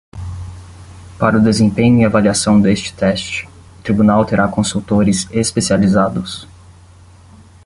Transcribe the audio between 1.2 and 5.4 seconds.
o desempenho e avaliação deste teste, o Tribunal terá consultores